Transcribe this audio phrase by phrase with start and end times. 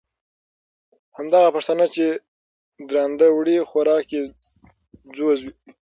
[0.03, 2.05] او همدغه پښتانه، چې
[2.89, 4.21] درانده وړي خوراک یې
[5.15, 5.53] ځوز وي،